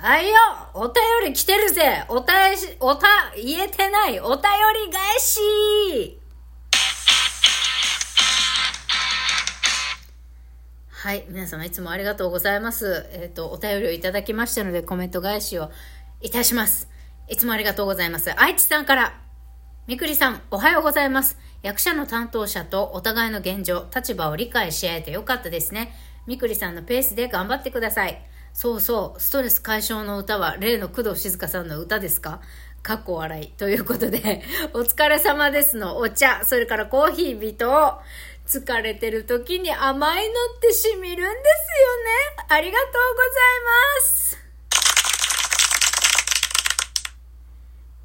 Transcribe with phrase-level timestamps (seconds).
[0.00, 0.34] あいよ
[0.74, 0.94] お便
[1.24, 4.42] り来てるぜおたえし、おた、言えてないお便
[4.86, 6.20] り返し
[10.88, 11.24] はい。
[11.28, 13.08] 皆様いつもありがとうございます。
[13.12, 15.72] えっ、ー、と、お便りをいただきましたのでコメント返しを
[16.20, 16.88] いたします。
[17.28, 18.32] いつもありがとうございます。
[18.40, 19.20] 愛知さんから、
[19.88, 21.38] みくりさん、おはようございます。
[21.62, 25.92] 役者の担当者とお互いの現状、立場を理解し合えてよかったですね。
[26.28, 28.22] みくりさんのペースで頑張ってください。
[28.52, 32.40] そうそう、ストレス解消の歌は例の工藤静香さんの歌ですか？
[32.82, 33.48] かっこ笑い。
[33.52, 34.42] ということで、
[34.72, 38.00] お疲れ様ですのお茶、それからコーヒー人を
[38.46, 42.46] 疲れてる時に甘いのってしみるんですよね。
[42.48, 43.34] ありがとうござい
[44.00, 44.38] ます。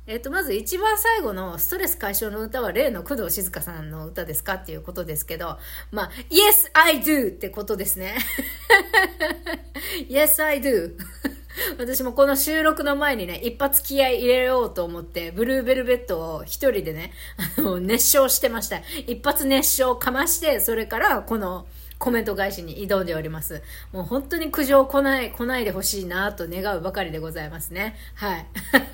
[0.06, 4.56] えっ、と、まず一番最後のストレス解消の歌は例の工藤静香さんの歌ですか？
[4.56, 5.58] っていうことですけど、
[5.92, 7.30] まあ、Yes, I do!
[7.30, 8.18] ってことですね。
[10.10, 10.96] yes, I do!
[11.78, 17.12] 私もこの収録の前にね、一発気合い入れようと思って、ブルーベルベットを一人でね、
[17.58, 18.80] あの、熱唱してました。
[19.08, 21.68] 一発熱唱かまして、それからこの、
[22.04, 23.64] コメント返しに挑んでおります。
[23.94, 27.96] もう本当に苦情来ない、来ないでほしいなと願うばかりでございますね。
[28.16, 28.46] はい。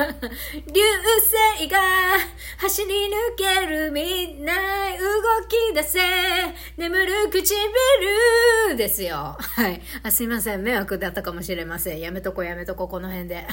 [0.72, 0.82] 流
[1.58, 1.80] 星が
[2.60, 4.60] 走り抜けるみんな動
[5.48, 6.00] き出せ
[6.78, 9.36] 眠る唇ですよ。
[9.40, 9.82] はい。
[10.04, 10.62] あすいません。
[10.62, 12.00] 迷惑だったかもしれません。
[12.00, 13.48] やめとこやめとこ、この辺で。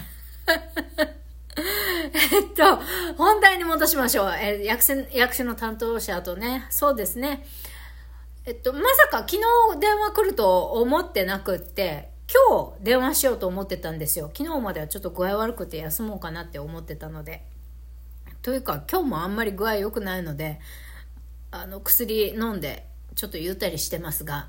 [1.57, 2.77] えっと、
[3.17, 4.35] 本題に戻しましょう。
[4.39, 7.47] え役者、役所の担当者とね、そうですね。
[8.47, 12.11] えっと、まさか昨日電話来ると思ってなくって、
[12.49, 14.31] 今日電話しようと思ってたんですよ。
[14.33, 17.45] 昨日まではちょっと具合悪くて休もうかなって思ってたので。
[18.43, 20.61] というか、今日もあんまり具合良くないので、
[21.51, 24.49] あの、薬飲んで、ちょっとゆったりしてますが、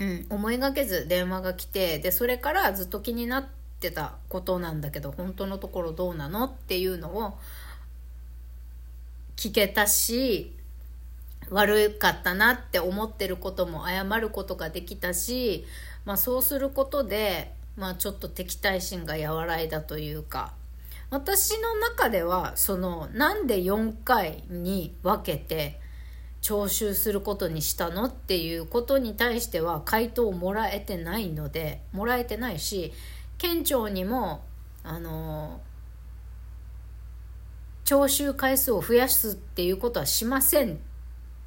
[0.00, 3.46] うん、思いがけず電話が来て、で、それからずっと気になっ
[3.78, 7.38] てたことなんだけど、本当のところどうなのっていうのを
[9.36, 10.57] 聞けたし、
[11.50, 15.64] 悪かったなって思ってることも謝ることができたし、
[16.04, 20.52] まあ、そうすることで、まあ、ちょっと敵対心が和らいだというか
[21.10, 25.80] 私の中ではそのなんで4回に分けて
[26.40, 32.92] 徴収することにしたのっていうことに対しては回答をもらえてないのでもらえてないし
[33.38, 34.44] 県庁にも
[34.84, 35.60] あの
[37.84, 40.78] 徴収回数を増やすっていうことはしません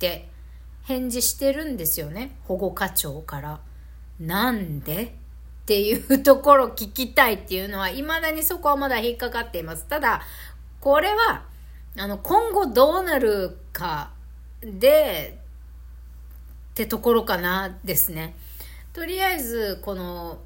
[0.01, 0.28] って
[0.81, 3.59] 返事してるんですよね保護課長から。
[4.19, 5.03] なんで？
[5.03, 5.09] っ
[5.66, 9.85] ていうところ聞きたいっていうのは未だにそこはまだ引っかかっています。
[9.85, 10.22] ただ
[10.79, 11.44] これは
[11.97, 14.12] あの今後どうなるか
[14.62, 15.39] で
[16.72, 18.35] ってところかなですね。
[18.91, 20.39] とりあえずこの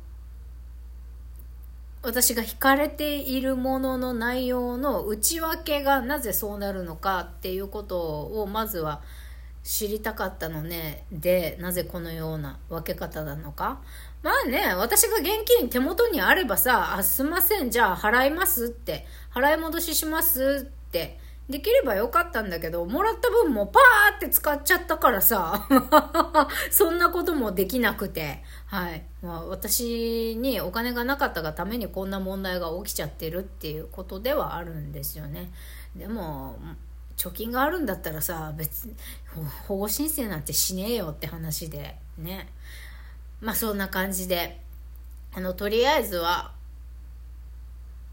[2.04, 8.00] 私が惹かれているものの内容の内訳がなぜそうなるのかっていうこと
[8.42, 9.02] をまずは
[9.66, 11.06] 知りたかったのね。
[11.12, 13.82] でなぜこのような分け方なのか。
[14.22, 17.72] まあね私が現金手元にあればさ「あすいません。
[17.72, 21.20] じゃあ払います」って「払い戻しします」って。
[21.48, 25.68] できればよかったんだけどもらった分もパーって使っちゃったからさ。
[26.72, 28.44] そんなこともできなくて。
[28.66, 35.52] はい、まあ、私にお金がなかったがためにこんな問題が起きちゃってるっていうことではあるんですよね。
[35.96, 36.58] でも
[37.18, 38.94] 貯金があるんだったらさ別
[39.68, 42.48] 保護申請なんてしねえよって話でね。
[43.42, 44.66] まあそんな感じで。
[45.38, 46.54] あのとりあえずは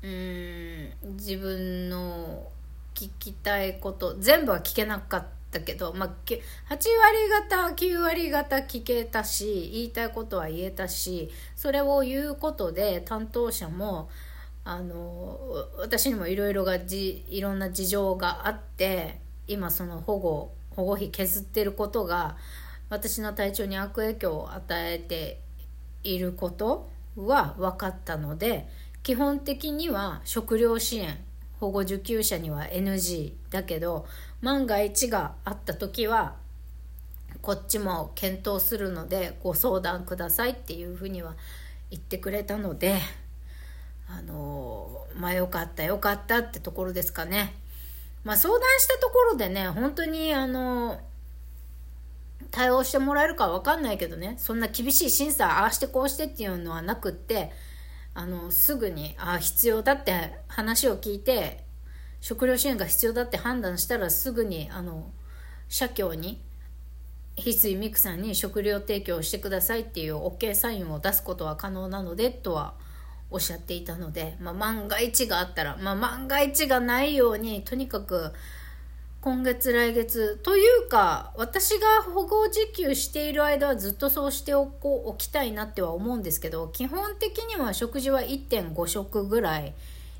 [0.02, 2.48] うん自分の
[2.96, 6.80] 聞きたいこと全部は聞けなかったけど、まあ、8割
[7.48, 14.08] 方9割方聞けたし言いたいことは言えたしそれを言うことで担当者も
[14.64, 15.38] あの
[15.78, 19.18] 私にもいろいろがじいろんな事情があって
[19.48, 22.36] 今その保護保護費削ってることが
[22.88, 25.40] 私の体調に悪影響を与えて
[26.04, 28.68] いることは分かったので
[29.02, 31.18] 基本的には食料支援
[31.58, 34.06] 保護受給者には NG だけど
[34.40, 36.36] 万が一があった時は
[37.40, 41.34] こっちも検討するのでご相談くださいっていうふうには
[41.90, 42.96] 言ってくれたので。
[44.14, 47.54] あのまあよかったよかったってところですかね。
[48.24, 51.00] まあ相談したところでね、本当にあの、
[52.50, 57.50] 対応してもらえるかわかんないけどね、そんな厳しい審査、ああしてこうしてっていうのはなくって、
[58.14, 61.64] あの、すぐに、ああ、必要だって話を聞いて、
[62.20, 65.10] 食料支援が必要だって判断したらすぐに、あの、
[65.68, 66.42] 社協に、
[67.36, 72.74] 翡翠美久さんに食料提供してくださいっていう OK サインを出すことは可能なので、とは
[73.32, 78.32] おっしゃっていたので、まあ、万が一があったら、まあ、万が一がないようにとにかく
[79.22, 89.74] 今月来月というか私が保護受給している間はずっとそうしておこおきたいなっては思うんですけど基本的には食事は1.5食ぐらい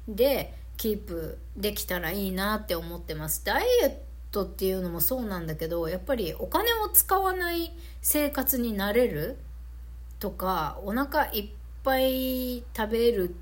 [0.06, 3.44] でキープできたらいいなって思ってます。
[3.44, 3.93] ダイエッ
[4.32, 9.37] トっていうのもそうなんだけどやっぱりお金を使わない生活になれる
[10.19, 13.34] とかお腹いっぱい食べる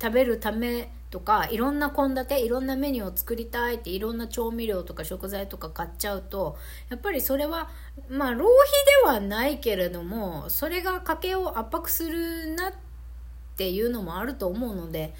[0.00, 6.58] 食べるためとかいろんな献立いろんなメニューを作りたいっていろんな調味料とか食材とか買っちゃうと
[6.90, 7.70] やっぱりそれは
[8.08, 8.50] まあ浪費
[9.02, 12.72] ではないけれどもそれが家計を圧迫するなっ
[13.56, 15.14] ていうのもあると思うので、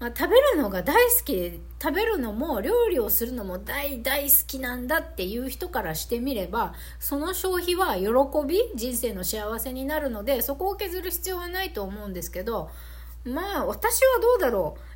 [0.00, 12.70] まあ、食べるのが大好き食べるのも料理をするのも大大好きなんだっていう人からしてみればその消費は喜び人生の幸せになるのでそこを削る必要はないと思うんですけど
[13.24, 14.94] まあ私はどうだろう。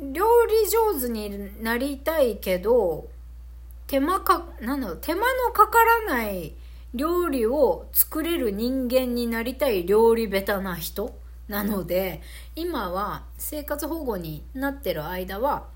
[0.00, 3.08] 料理上手になりたいけど
[3.88, 6.54] 手間かなん手間のかからない
[6.94, 11.18] 料理を作れる人間になりたい料理ベタな人
[11.48, 12.20] なので
[12.54, 15.66] 今は生活保護になってる間は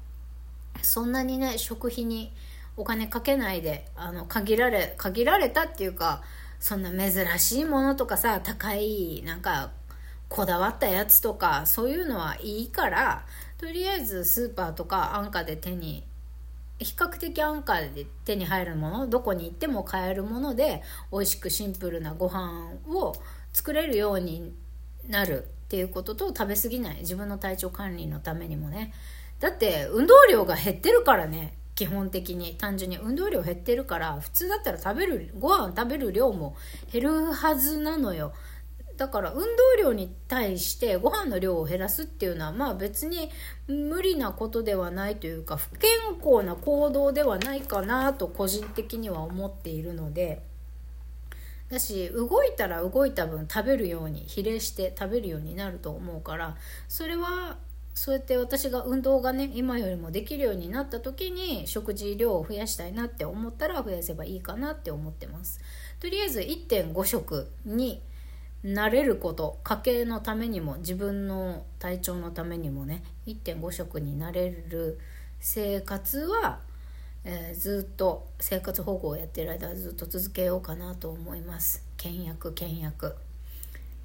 [0.82, 2.32] そんなにね食費に
[2.76, 6.22] お金かけないであの限られ限られたっていうか
[6.60, 9.70] そんな珍しいものとかさ高いなんか
[10.28, 13.26] こだわったやつとかそういうのはいいから
[13.58, 16.04] とりあえずスーパーとか安価で手に
[16.78, 20.82] 比較的安価で手に入るものどこに行っても買えるもので
[21.12, 23.14] 美味しくシンプルなご飯を
[23.52, 24.52] 作れるように
[25.08, 25.46] なる。
[25.72, 26.98] っていうことと食べ過ぎない。
[26.98, 28.92] 自分の体調管理のためにもね。
[29.40, 31.56] だって運動量が減ってるからね。
[31.74, 32.56] 基本的に。
[32.56, 32.98] 単純に。
[32.98, 36.56] 運動量減ってるから普通だったら食べるご飯食べる量も
[36.92, 38.34] 減るはずなのよ。
[38.98, 39.46] だから運動
[39.78, 43.30] 量に対してご飯の量を減らすっていうのはまあ別に
[43.66, 45.88] 無理なことではないというか不健
[46.22, 50.51] 康な行動ではないかなと個人的には思っているので。
[51.72, 57.56] だし動いたら動いた分食べるように比例して食べるようになると思うからそれは
[57.94, 65.60] そうやって私が運動がね今よりもできるようになった時に食事量を増やしたいなって思ったら増やせばいいかなって思ってます。
[66.00, 68.02] とりあえず1.5食に
[68.64, 74.98] 慣れること家計のためにも自分の体調のためにもね1.5食になれる
[75.40, 76.60] 生活は、
[77.24, 81.84] えー、ずっと生活保護をやってる間はずっと続けようかなと思います。
[81.96, 83.16] 倹約倹約。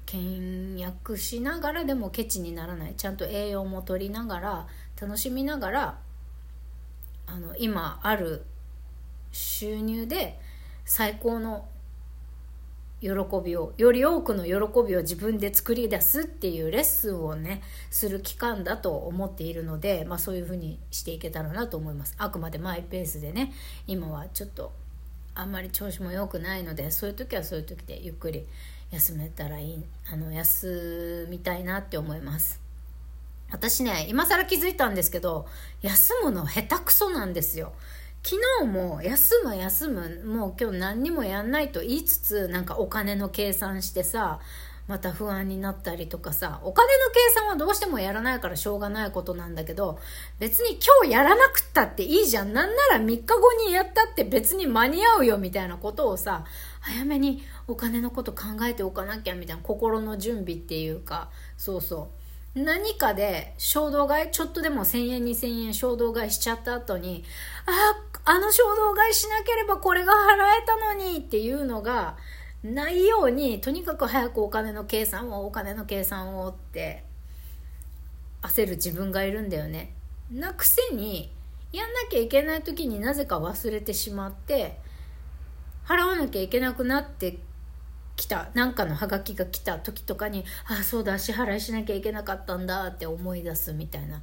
[0.06, 2.94] 倹約しながらでもケチにならない。
[2.94, 4.66] ちゃんと栄養も取りながら
[5.00, 5.98] 楽しみながら
[7.26, 8.44] あの今ある
[9.32, 10.40] 収入で
[10.84, 11.68] 最高の
[13.00, 13.10] 喜
[13.44, 14.52] びをより多くの喜
[14.86, 22.14] びを自分で作り出すっていうレッスンをねする期間だと思っているので、まあ、そういうふうにしていけたらなと思います。
[22.18, 23.52] あくまでマイペースでね
[23.86, 24.72] 今はちょっと
[25.34, 28.44] あんまり調子も良くないのでそういう時はそういう時でゆっくり
[28.90, 32.60] 休めたらいいあの休みたいなって思います。
[33.50, 35.46] 私ね今更気づいたんですけど
[35.80, 37.72] 休むの下手くそなんですよ。
[38.22, 44.40] 昨日も休む休むもう今日何にもやんないと言いつつなんかお金の計算してさ
[44.88, 49.98] また不安になったりとかさお金の計算はどうしてもやらないからしょうがないことなんだけど
[50.38, 52.54] 別に今日やらなくったっていいじゃん。
[52.54, 56.44] なんなら3日後にやったって別に間に合うよみたいなことをさ
[56.80, 62.17] 早めにお金のこと考えておかなきゃみたいな心の準備っていうかそうそう。
[62.64, 67.24] 何かで衝動買いちょっとでも1000円2000円衝動買いしちゃった後に
[67.66, 67.70] あ
[68.26, 70.16] ああの衝動買いしなければこれが払
[70.62, 72.16] えたのにっていうのが
[72.62, 77.04] ないようにとにかく早くお金の計算をお金の計算をって
[78.42, 79.94] 焦る自分がいるんだよね。
[80.30, 81.32] なくせに
[81.72, 84.78] やんなきゃいけない時になぜか忘れてしまって
[85.86, 87.38] 払わなきゃいけなくなって
[88.18, 94.20] 来たなんかのハガキが来た時とかにああそうだ支払いしなきゃいけなかったんだって思い出すみたいな。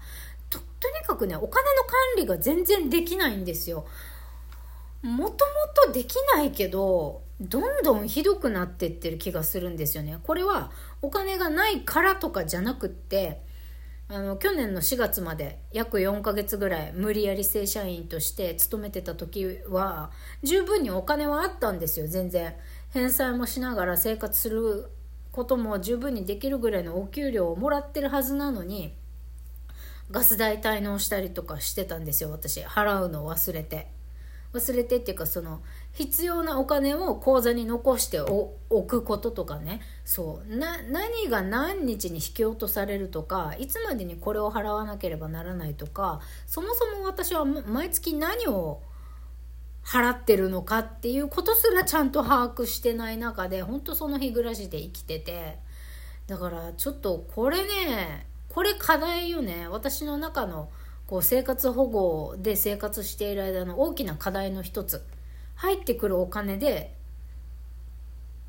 [0.49, 3.87] ととにかくねお金の管理が全然できないんですよ。
[5.01, 5.51] もとも
[5.85, 10.19] とできないけどどんどんひどくなってってる気がするんですよね。
[10.23, 10.71] これは
[11.01, 13.41] お金がないからとかじゃなくって
[14.07, 20.11] あの去年の4月まで約4ヶ月ぐらい無理やり正社員として勤めてた時は
[20.43, 22.55] 十分にお金はあったんですよ全然。
[22.95, 24.89] 返済もしながら生活する
[25.33, 28.93] ことも十分にできるぐらいのお給料をもらってるはずなのに
[30.11, 32.61] ガス代滞納したりとかしてたんですよ私。
[32.61, 33.87] 払うのを忘れて。
[34.53, 35.59] 忘れてっていうかその
[35.91, 39.81] 必要なお金を口座に残しておくこととかね。
[40.05, 40.55] そう。
[40.55, 48.81] な何が何日に引き落とされるとかいつまでにこれを払わなければならないとかそもそも私は毎月何を
[49.85, 55.59] 払ってるのかっていうことすらちゃんと把握してない中で本当その日暮らしで生きてて。
[56.27, 59.67] だからちょっとこれねこれ課題よね。
[59.67, 60.69] 私の中の
[61.05, 65.05] こう生活保護で生活している間の大きな課題の一つ。
[65.53, 66.95] 入ってくるお金で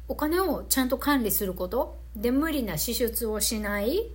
[0.08, 1.98] お金をちゃんと管理すること。
[2.16, 4.10] で無理な支出をしない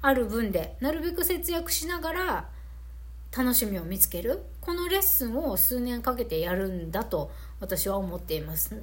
[0.00, 0.76] ある分で。
[0.80, 2.48] なるべく節約しながら
[3.36, 4.42] 楽しみを見つける。
[4.60, 7.30] このレッスンを数年かけてやるんだと
[7.60, 8.82] 私は思っています。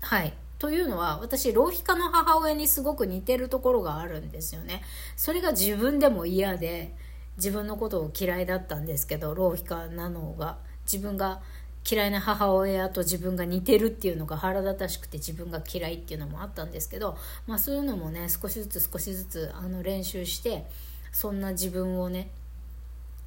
[0.00, 0.34] はい。
[0.58, 4.82] というのは私浪費家の母親にすごく似てるところがあるんですよね。
[5.16, 6.94] それが自分でも嫌で
[7.36, 11.40] 自分のことを嫌いだったんですけど浪費家なのが自分が
[11.90, 20.66] 嫌いな母親と自分が似てるっていうのが腹立たしくて自分が嫌いっていうのもあったんですけど、まあ、そういうのもね少しずつ少しずつあの練習して
[21.12, 22.30] そんな自分をね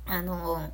[0.07, 0.71] あの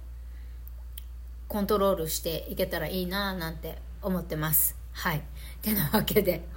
[1.47, 4.75] コントロールしていけたらいいななんて思ってます。
[4.91, 5.23] はい。
[5.61, 6.47] てなわけで、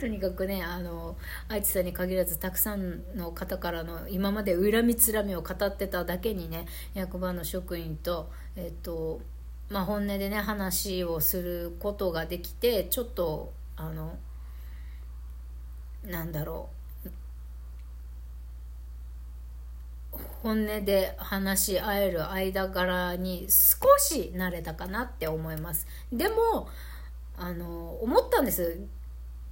[0.00, 1.16] とにかくねあの
[1.48, 9.20] 愛知さんに限らずたくさんの方からの今まで恨みつらみを語ってただけにね役場の職員とえっと
[9.68, 14.18] まあ本音でね話をすることができてちょっとあの
[16.04, 16.79] なんだろう
[20.42, 26.68] 本音で話し合える間柄に少し慣れたかなって思いますでも
[27.36, 28.80] あの思ったんです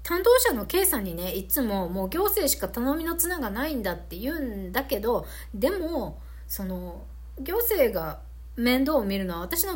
[0.03, 7.05] 担当者の K さんにねいつももう行政しか頼みの綱がないんだって言うんだけどでもその
[7.39, 8.21] 行政が
[8.57, 9.75] 面倒を見るのは私の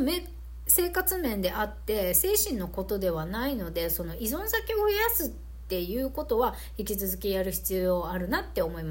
[0.67, 5.31] 生活面であって精神のことではないのでその依存先を増やすっ
[5.69, 8.91] ていうことは引き続きやる必要あるなって思います。